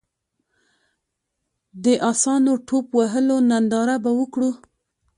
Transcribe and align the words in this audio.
د 1.83 1.85
اسونو 2.11 2.53
ټوپ 2.67 2.85
وهلو 2.99 3.37
ننداره 3.49 3.95
به 4.03 4.11
وکړو. 4.19 4.51